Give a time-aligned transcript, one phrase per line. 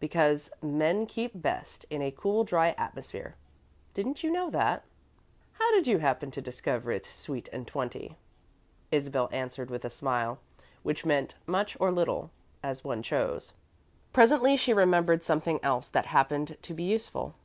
[0.00, 3.36] "Because men keep best in a cool dry atmosphere.
[3.94, 4.82] Didn't you know that?"
[5.52, 8.16] "How did you happen to discover it, Sweet and Twenty?"
[8.90, 10.40] Isabel answered with a smile,
[10.82, 12.32] which meant much or little,
[12.64, 13.52] as one chose.
[14.12, 17.36] Presently she remembered something else that happened to be useful.